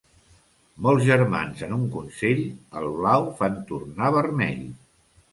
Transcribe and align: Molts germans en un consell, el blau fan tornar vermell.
Molts 0.85 1.03
germans 1.09 1.59
en 1.67 1.75
un 1.75 1.83
consell, 1.95 2.41
el 2.81 2.87
blau 2.95 3.27
fan 3.41 3.59
tornar 3.73 4.09
vermell. 4.17 4.65